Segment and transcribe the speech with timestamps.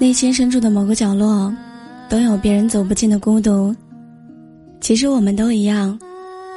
[0.00, 1.52] 内心深处的某个角落，
[2.08, 3.74] 都有别人走不进的孤独。
[4.80, 5.98] 其实我们都一样，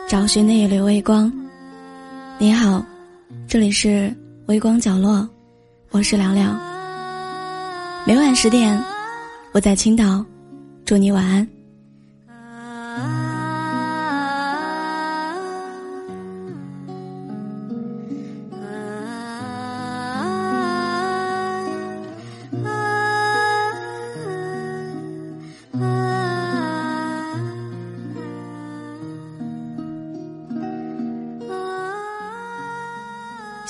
[0.07, 1.31] 找寻那一缕微光。
[2.37, 2.85] 你好，
[3.47, 5.27] 这里是微光角落，
[5.89, 6.55] 我是聊聊。
[8.05, 8.79] 每晚十点，
[9.53, 10.23] 我在青岛，
[10.85, 11.47] 祝你晚安。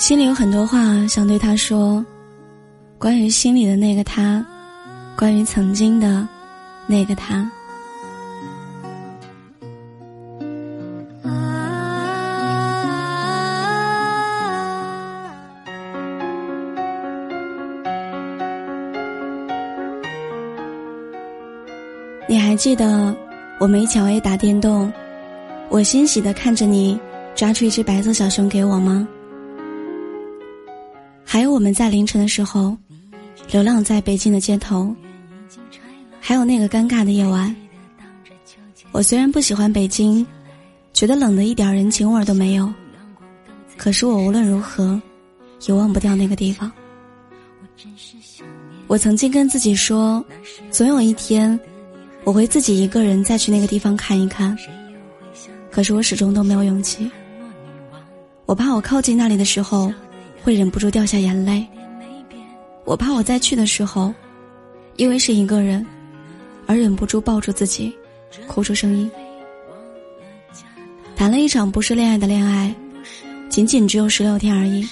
[0.02, 2.04] 心里有很多话想对他说，
[2.98, 4.44] 关于心里的那个他，
[5.16, 6.26] 关于曾经的
[6.88, 7.48] 那个他。
[22.28, 23.14] 你还记得
[23.60, 24.92] 我们一起熬夜打电动，
[25.68, 26.98] 我欣喜的看着你
[27.36, 29.06] 抓出一只白色小熊给我吗？
[31.32, 32.76] 还有我们在凌晨的时候，
[33.50, 34.94] 流浪在北京的街头。
[36.20, 37.56] 还有那个尴尬的夜晚。
[38.90, 40.26] 我虽然不喜欢北京，
[40.92, 42.70] 觉得冷的一点人情味都没有，
[43.78, 45.00] 可是我无论如何，
[45.66, 46.70] 也忘不掉那个地方。
[48.86, 50.22] 我曾经跟自己说，
[50.70, 51.58] 总有一天，
[52.24, 54.54] 我会自己一个人再去那个地方看一看。
[55.70, 57.10] 可是我始终都没有勇气。
[58.44, 59.90] 我怕我靠近那里的时候。
[60.42, 61.66] 会忍不住掉下眼泪，
[62.84, 64.12] 我怕我再去的时候，
[64.96, 65.86] 因为是一个人，
[66.66, 67.96] 而忍不住抱住自己，
[68.48, 69.10] 哭出声音。
[71.14, 72.74] 谈了一场不是恋爱的恋爱，
[73.48, 74.86] 仅仅只有十六天而已。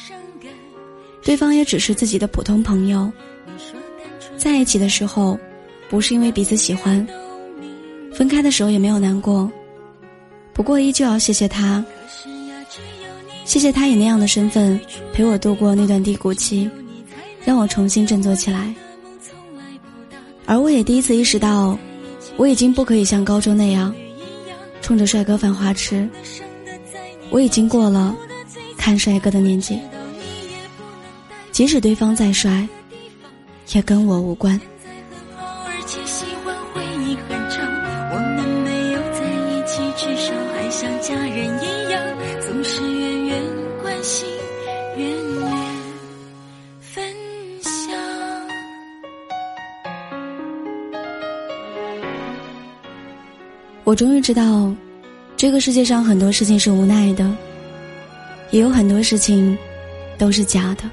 [1.23, 3.11] 对方也只是自己的普通朋友。
[4.37, 5.39] 在一起的时候，
[5.89, 7.05] 不是因为彼此喜欢，
[8.15, 9.51] 分开的时候也没有难过。
[10.53, 11.85] 不过依旧要谢谢他。
[13.51, 14.81] 谢谢他以那样的身份
[15.13, 16.71] 陪我度过那段低谷期，
[17.45, 18.73] 让我重新振作起来。
[20.47, 21.77] 而我也第一次意识到，
[22.37, 23.93] 我已经不可以像高中那样，
[24.81, 26.09] 冲着帅哥犯花痴。
[27.31, 28.17] 我已经过了
[28.79, 29.81] 看帅哥的年纪，
[31.51, 32.69] 即使对方再帅，
[33.73, 34.61] 也跟我无关。
[53.91, 54.73] 我终于知道，
[55.37, 57.29] 这个世界上很多事情是无奈的，
[58.53, 59.59] 也有很多事情
[60.17, 60.89] 都是假的。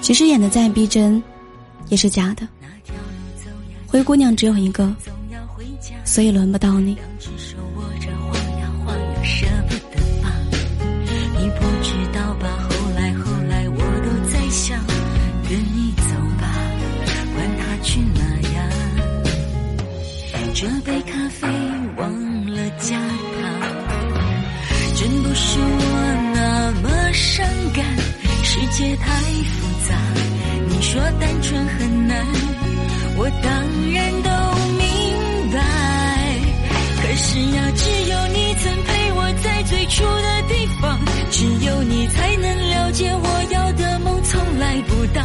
[0.00, 1.22] 其实演的再逼真，
[1.90, 2.48] 也是假的。
[3.86, 4.90] 灰姑娘只有一个，
[6.06, 6.96] 所以轮不到你。
[20.60, 21.46] 这杯咖啡
[21.98, 22.10] 忘
[22.52, 23.06] 了加糖，
[24.96, 27.84] 真不是我那么伤感。
[28.42, 29.94] 世界太复杂，
[30.68, 32.26] 你说单纯很难，
[33.16, 33.48] 我当
[33.92, 34.30] 然都
[34.74, 35.62] 明白。
[37.02, 40.98] 可是呀，只有你曾陪我在最初的地方，
[41.30, 45.24] 只有你才能了解我要的梦从来不大。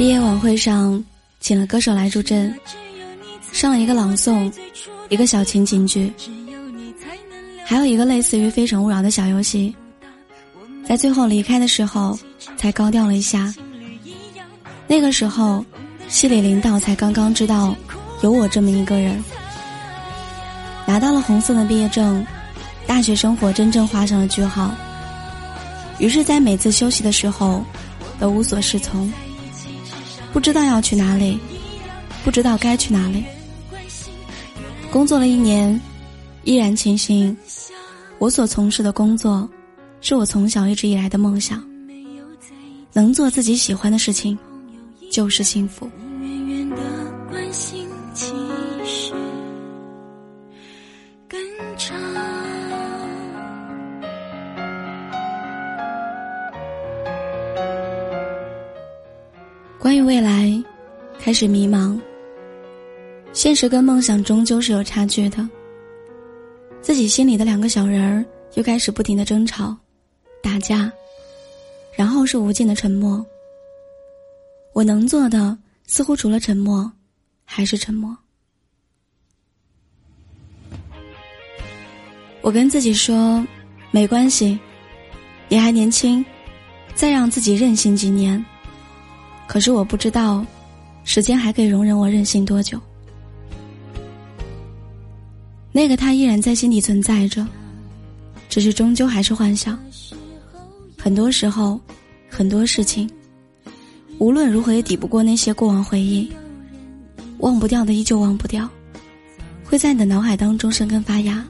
[0.00, 1.04] 毕业晚会上。
[1.40, 2.54] 请了歌手来助阵，
[3.52, 4.50] 上了一个朗诵，
[5.10, 6.10] 一个小情景剧，
[7.66, 9.74] 还有一个类似于《非诚勿扰》的小游戏。
[10.86, 12.18] 在最后离开的时候，
[12.56, 13.54] 才高调了一下。
[14.86, 15.62] 那个时候，
[16.08, 17.76] 系里领导才刚刚知道
[18.22, 19.22] 有我这么一个人。
[20.86, 22.24] 拿到了红色的毕业证，
[22.86, 24.74] 大学生活真正画上了句号。
[25.98, 27.62] 于是，在每次休息的时候，
[28.18, 29.12] 都无所适从。
[30.32, 31.38] 不知道要去哪里，
[32.24, 33.24] 不知道该去哪里。
[34.90, 35.78] 工作了一年，
[36.44, 37.36] 依然庆幸，
[38.18, 39.48] 我所从事的工作，
[40.00, 41.62] 是我从小一直以来的梦想。
[42.92, 44.36] 能做自己喜欢的事情，
[45.12, 45.88] 就是幸福。
[61.30, 61.96] 开始迷茫。
[63.32, 65.48] 现实跟梦想终究是有差距的。
[66.82, 68.24] 自己心里的两个小人儿
[68.54, 69.76] 又开始不停的争吵、
[70.42, 70.90] 打架，
[71.96, 73.24] 然后是无尽的沉默。
[74.72, 75.56] 我能做的
[75.86, 76.90] 似乎除了沉默，
[77.44, 78.16] 还是沉默。
[82.40, 83.46] 我跟自己说，
[83.92, 84.58] 没关系，
[85.48, 86.26] 你还年轻，
[86.96, 88.44] 再让自己任性几年。
[89.46, 90.44] 可是我不知道，
[91.04, 92.80] 时间还可以容忍我任性多久。
[95.72, 97.46] 那个他依然在心底存在着，
[98.48, 99.78] 只是终究还是幻想。
[100.98, 101.80] 很多时候，
[102.28, 103.08] 很多事情，
[104.18, 106.30] 无论如何也抵不过那些过往回忆。
[107.38, 108.68] 忘不掉的依旧忘不掉，
[109.64, 111.42] 会在你的脑海当中生根发芽。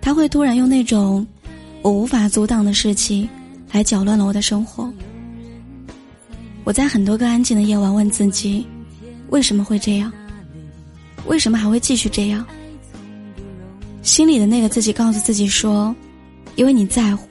[0.00, 1.26] 他会突然用那种
[1.82, 3.28] 我无法阻挡的事情，
[3.72, 4.92] 来搅乱了我的生活。
[6.64, 8.66] 我在很多个安静的夜晚问自己，
[9.28, 10.10] 为什么会这样？
[11.26, 12.44] 为什么还会继续这样？
[14.02, 15.94] 心里的那个自己告诉自己说
[16.56, 17.28] ：“因为你在乎。”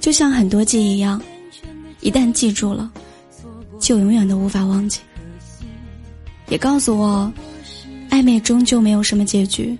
[0.00, 1.20] 就像很多记忆一样，
[2.00, 2.90] 一旦记住了，
[3.78, 5.00] 就永远都无法忘记。
[6.48, 7.32] 也告诉我，
[8.10, 9.76] 暧昧终究没有什么结局，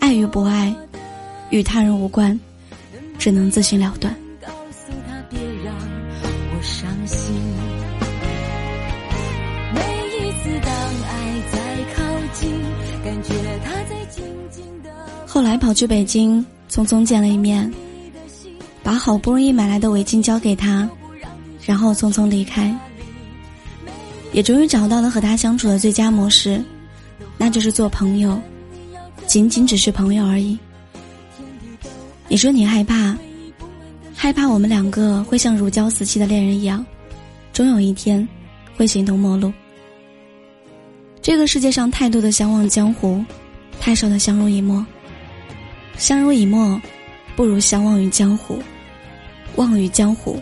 [0.00, 0.74] 爱与不爱，
[1.50, 2.38] 与他人无关，
[3.18, 4.14] 只能自行了断。
[6.60, 7.34] 我伤心
[15.26, 17.72] 后来跑去北京，匆匆见了一面，
[18.82, 20.86] 把好不容易买来的围巾交给他，
[21.64, 22.76] 然后匆匆离开。
[24.32, 26.62] 也终于找到了和他相处的最佳模式，
[27.38, 28.38] 那就是做朋友，
[29.26, 30.58] 仅仅只是朋友而已。
[32.28, 33.16] 你说你害怕，
[34.22, 36.84] 害怕我们两个会像如胶似漆的恋人一样，
[37.54, 38.28] 终有一天
[38.76, 39.50] 会形同陌路。
[41.22, 43.24] 这个世界上太多的相忘江湖，
[43.80, 44.84] 太少的相濡以沫。
[45.96, 46.78] 相濡以沫，
[47.34, 48.56] 不如相忘于江湖；
[49.56, 50.38] 忘于江湖，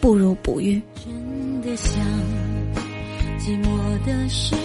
[0.00, 0.82] 不如不遇。
[0.96, 2.02] 真的想，
[3.38, 4.56] 寂寞的时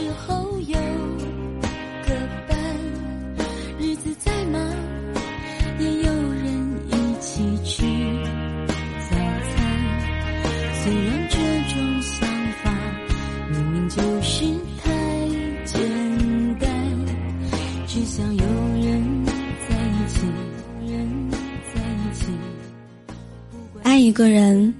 [24.03, 24.73] 一个人，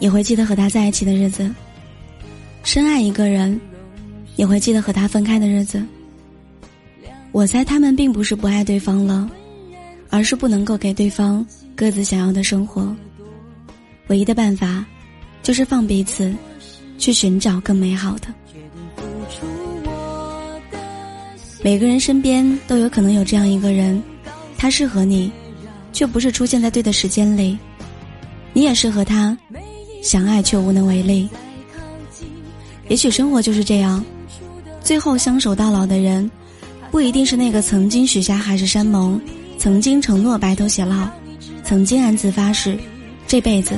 [0.00, 1.48] 也会记得和他在一起的日子；
[2.64, 3.60] 深爱一个人，
[4.36, 5.82] 也会记得和他分开的日子。
[7.30, 9.30] 我猜他们并不是不爱对方了，
[10.10, 12.94] 而是不能够给对方各自想要的生活。
[14.08, 14.84] 唯一的办法，
[15.42, 16.34] 就是放彼此
[16.98, 18.28] 去寻找更美好的。
[21.62, 24.02] 每个人身边都有可能有这样一个人。
[24.58, 25.30] 他适合你，
[25.92, 27.56] 却不是出现在对的时间里；
[28.52, 29.36] 你也适合他，
[30.02, 31.28] 想爱却无能为力。
[32.88, 34.04] 也许生活就是这样，
[34.82, 36.30] 最后相守到老的人，
[36.90, 39.20] 不一定是那个曾经许下海誓山盟、
[39.58, 41.08] 曾经承诺白头偕老、
[41.64, 42.78] 曾经暗自发誓
[43.26, 43.74] 这辈子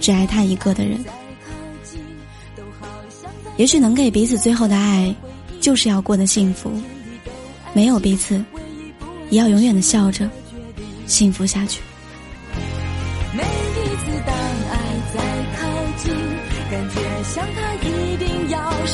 [0.00, 1.04] 只爱他一个的人。
[3.56, 5.14] 也许能给彼此最后的爱，
[5.60, 6.70] 就是要过得幸福，
[7.72, 8.42] 没有彼此。
[9.30, 10.30] 也要永远的笑着，
[11.06, 11.80] 幸福下去。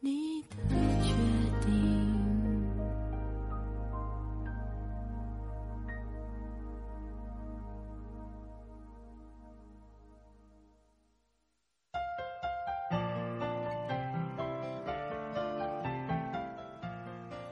[0.00, 1.14] 你的决
[1.64, 1.70] 定。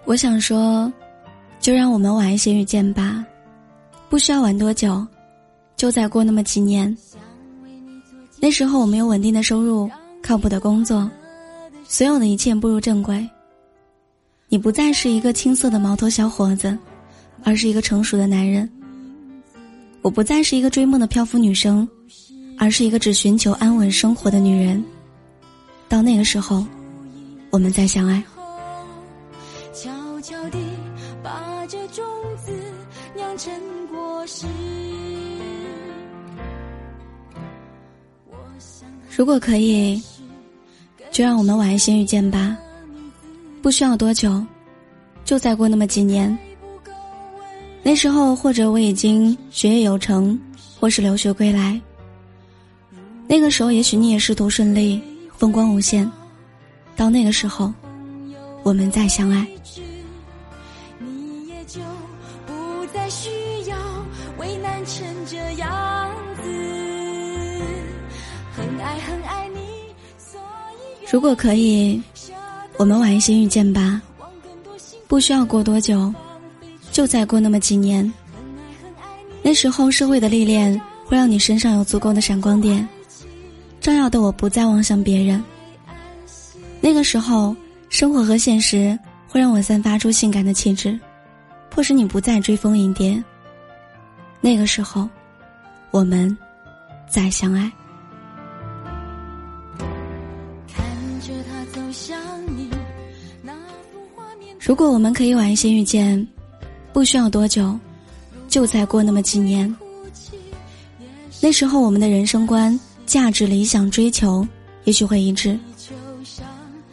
[0.05, 0.93] 我想说。
[1.61, 3.25] 就让我们晚一些遇见吧，
[4.11, 5.03] 不需要晚多久，
[5.77, 6.95] 就再过那么几年，
[8.39, 9.89] 那时候我们有稳定的收入，
[10.23, 11.11] 靠谱的工作，
[11.87, 13.29] 所有的一切步入正轨。
[14.49, 16.77] 你不再是一个青涩的毛头小伙子，
[17.43, 18.69] 而是一个成熟的男人。
[20.03, 21.89] 我不再是一个追梦的漂浮女生，
[22.59, 24.85] 而是一个只寻求安稳生活的女人。
[25.89, 26.65] 到那个时候，
[27.51, 28.23] 我们再相爱。
[29.73, 30.59] 悄悄地
[31.23, 32.05] 把这种
[32.45, 32.53] 子
[33.15, 33.53] 酿成
[33.89, 34.47] 果实。
[39.17, 40.03] 如果可以，
[41.15, 42.57] 就让我们晚一些遇见吧。
[43.63, 44.45] 不需要多久，
[45.25, 46.37] 就再过那么几年。
[47.85, 50.37] 那时候，或者我已经学业有成，
[50.81, 51.81] 或是留学归来。
[53.29, 55.01] 那个时候，也许你也仕途顺利，
[55.39, 56.11] 风光无限。
[56.97, 57.73] 到那个时候，
[58.65, 59.47] 我们再相爱。
[60.99, 61.79] 你也就
[62.45, 63.31] 不再需
[63.71, 63.77] 要
[64.37, 66.11] 为难成这样
[66.43, 66.51] 子。
[68.57, 69.44] 很爱很爱，
[71.15, 72.03] 如果可以，
[72.77, 74.03] 我们晚一些遇见吧。
[75.07, 76.13] 不需要过多久。
[76.91, 78.13] 就再过那么几年，
[79.41, 82.89] 那时候社会的历练会让你身上有足够的闪光点，
[83.81, 85.41] 照耀的我不再望向别人。
[86.81, 87.55] 那个时候，
[87.89, 90.99] 生活和现实会让我散发出性感的气质，
[91.71, 93.23] 迫使你不再追风引蝶。
[94.41, 95.09] 那个时候，
[95.93, 96.37] 我们
[97.09, 97.71] 再相爱。
[104.65, 106.27] 如果我们可以晚一些遇见。
[106.95, 107.77] 不需要多久，
[108.47, 109.75] 就再过那么几年。
[111.41, 114.47] 那时候，我们的人生观、价值、理想、追求，
[114.85, 115.59] 也许会一致；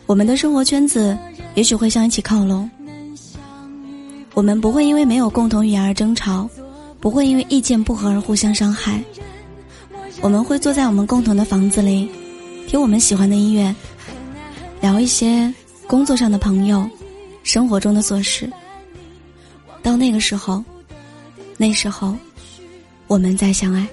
[0.08, 1.16] 我们的生活圈子，
[1.54, 2.68] 也许会向一起靠拢。
[4.34, 6.50] 我们不会因为没有共同语言而争吵，
[7.00, 9.00] 不会因为意见不合而互相伤害。
[10.20, 12.10] 我们会坐在我们共同的房子里，
[12.68, 13.74] 听我们喜欢的音乐，
[14.82, 15.54] 聊一些
[15.86, 16.90] 工作上的朋友，
[17.44, 18.50] 生活中的琐事。
[19.84, 20.64] 到那个时候，
[21.58, 22.16] 那时候，
[23.08, 23.88] 我们再相爱。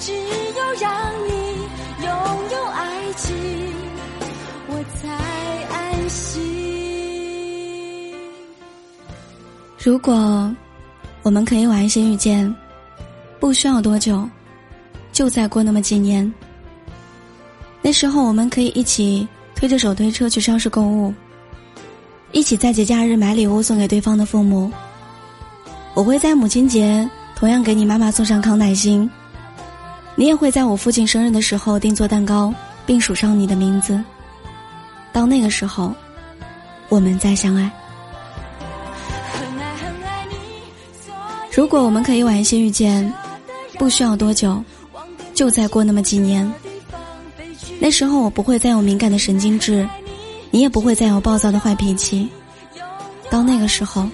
[0.00, 1.32] 只有让你
[2.04, 2.10] 拥
[2.50, 3.34] 有爱情，
[4.68, 5.08] 我才
[5.72, 6.42] 安心。
[9.78, 10.54] 如果
[11.22, 12.54] 我们可以晚一些遇见，
[13.40, 14.28] 不需要多久，
[15.12, 16.30] 就再过那么几年。
[17.80, 21.14] 那时候，我们可以一起推着手推车去超市购物。
[22.34, 24.68] 一起在节假日买礼物送给对方的父母。
[25.94, 29.08] 我会在母亲节同样给你妈妈送上康乃馨，
[30.16, 32.52] 你也会在我父亲生日的时候订做蛋糕，
[32.84, 34.02] 并署上你的名字。
[35.12, 35.94] 到那个时候，
[36.88, 37.70] 我们再相爱。
[41.52, 43.10] 如果我们可以晚一些遇见，
[43.78, 44.60] 不需要多久，
[45.34, 46.52] 就再过那么几年。
[47.78, 49.88] 那时候我不会再有敏感的神经质。
[50.54, 52.28] 你也不会再有暴躁的坏脾气。
[53.28, 54.08] 到那个时候，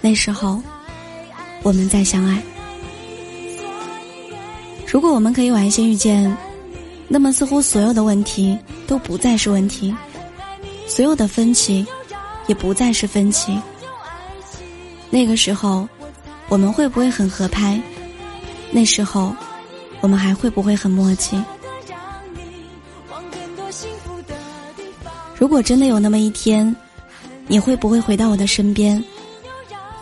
[0.00, 0.62] 那时候，
[1.64, 2.40] 我们再相爱。
[4.86, 6.32] 如果我们可以晚一些遇见，
[7.08, 9.92] 那么似乎所有的问题都不再是问题，
[10.86, 11.84] 所有的分歧
[12.46, 13.60] 也不再是分歧。
[15.10, 15.88] 那个时候，
[16.48, 17.76] 我们会不会很合拍？
[18.70, 19.34] 那时候，
[20.00, 21.42] 我们还会不会很默契？
[25.40, 26.76] 如果真的有那么一天，
[27.46, 29.02] 你会不会回到我的身边，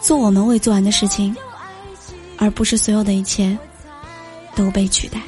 [0.00, 1.34] 做我们未做完的事情，
[2.36, 3.56] 而不是所有的一切
[4.56, 5.20] 都被取代？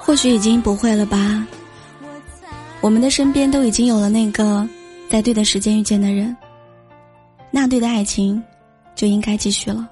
[0.00, 1.46] 或许已经不会了吧？
[2.80, 4.66] 我们的身边都已经有了那个
[5.10, 6.34] 在对的时间遇见的人。
[7.56, 8.42] 那对的爱情，
[8.96, 9.88] 就应该继续了。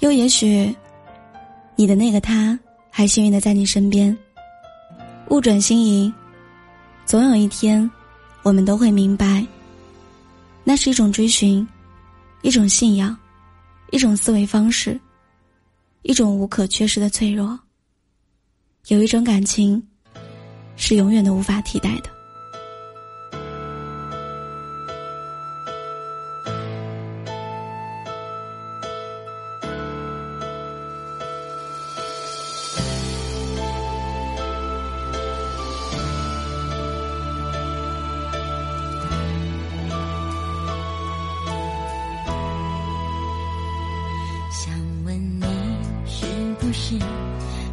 [0.00, 0.74] 又也许，
[1.76, 2.58] 你的那个他
[2.90, 4.14] 还幸运的在你身边。
[5.28, 6.12] 物转星移，
[7.04, 7.88] 总有一天，
[8.42, 9.46] 我们都会明白，
[10.64, 11.64] 那是一种追寻，
[12.42, 13.16] 一种信仰，
[13.92, 14.98] 一种思维方式，
[16.02, 17.56] 一种无可缺失的脆弱。
[18.88, 19.80] 有一种感情，
[20.74, 22.15] 是永远都无法替代的。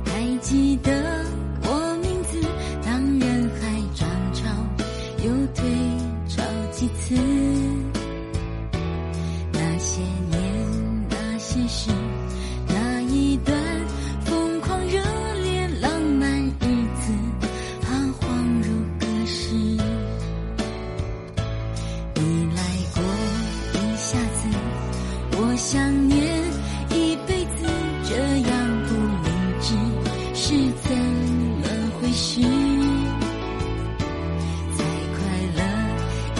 [0.06, 0.92] 还记得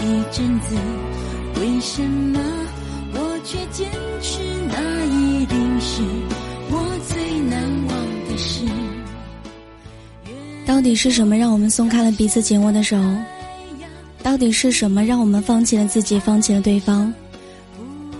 [0.04, 0.76] 一阵子，
[1.60, 2.38] 为什么
[3.14, 4.38] 我却坚持？
[4.68, 6.02] 那一定是
[6.70, 7.96] 我最难忘
[8.28, 8.66] 的事。
[10.66, 12.96] 到底是什么让我们松开了彼此紧握的手？
[14.22, 17.12] 到底是什么让我们放弃了自己，放弃了对方？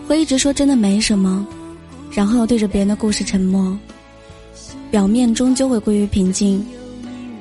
[0.09, 1.47] 会一直说真的没什么，
[2.11, 3.77] 然后对着别人的故事沉默。
[4.91, 6.65] 表面终究会归于平静，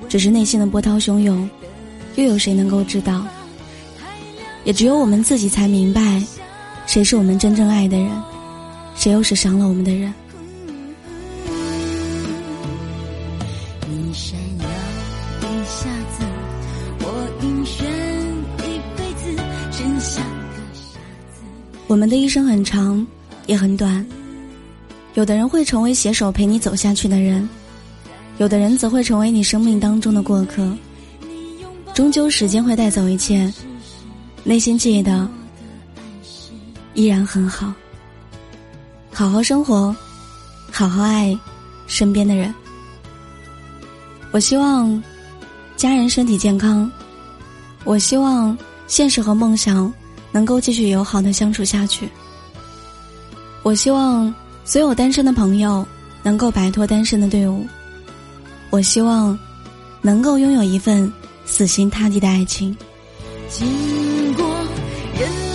[0.10, 1.50] 只是内心的波涛汹涌，
[2.16, 3.26] 又有谁能够知道？
[4.66, 6.24] 也只有我们自己才明白，
[6.88, 8.10] 谁是我们真正爱的人，
[8.96, 10.14] 谁又是伤了我们的人。
[13.90, 14.66] 你闪耀
[15.42, 16.24] 一下子，
[17.02, 17.84] 我晕眩
[18.66, 19.36] 一辈子，
[19.72, 20.98] 真像个傻
[21.34, 21.42] 子。
[21.88, 23.06] 我们的一生很长，
[23.48, 24.06] 也很短。
[25.16, 27.48] 有的人会成为携手陪你走下去的人，
[28.38, 30.74] 有的人则会成为你生命当中的过客。
[31.94, 33.54] 终究，时间会带走一切，
[34.44, 35.28] 内心记得
[36.94, 37.74] 依然很好。
[39.12, 39.96] 好好生活，
[40.72, 41.38] 好好爱
[41.88, 42.54] 身边的人。
[44.32, 45.02] 我希望
[45.78, 46.92] 家人身体健康，
[47.84, 48.58] 我希望
[48.88, 49.92] 现实和梦想
[50.32, 52.10] 能够继续友好的相处下去。
[53.62, 54.34] 我希望
[54.66, 55.88] 所有单身的朋友
[56.22, 57.66] 能够摆脱单身的队伍。
[58.72, 59.38] 我希望
[60.02, 61.12] 能够拥有一份
[61.46, 62.76] 死心塌地的爱情。
[63.50, 64.46] 经过
[65.20, 65.53] 人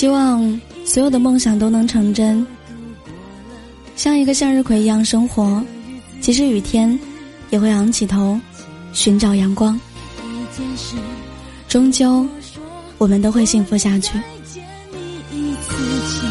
[0.00, 2.46] 希望所有的梦想都能成真，
[3.96, 5.62] 像一个向日葵一样生活。
[6.22, 6.98] 即使雨天，
[7.50, 8.40] 也会昂起头，
[8.94, 9.78] 寻找阳光。
[11.68, 12.26] 终究，
[12.96, 14.14] 我们都会幸福下去。
[14.14, 14.22] 再
[14.54, 14.64] 见
[15.30, 16.24] 你一次，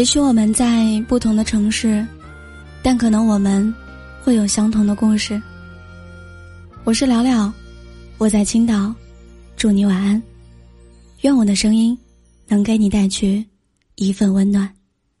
[0.00, 2.02] 也许我们在不同的城市，
[2.82, 3.70] 但可能我们
[4.24, 5.38] 会有相同的故事。
[6.84, 7.52] 我是聊聊，
[8.16, 8.94] 我在青岛，
[9.58, 10.20] 祝你晚安。
[11.20, 11.94] 愿我的声音
[12.48, 13.46] 能给你带去
[13.96, 14.66] 一份温暖。